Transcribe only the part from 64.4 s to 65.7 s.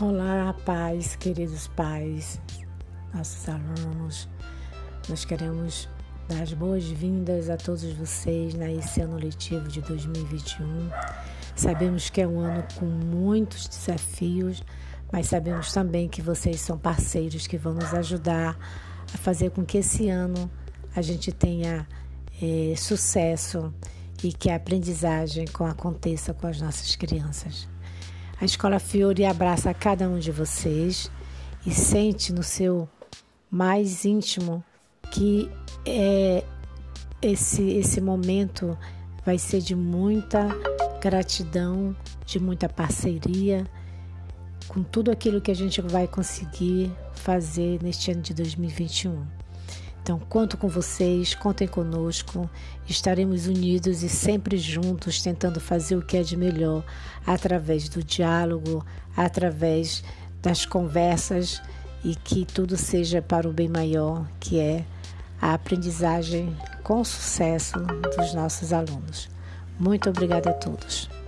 que é a